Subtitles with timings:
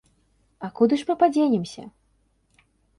[0.67, 1.81] А куды ж мы падзенемся?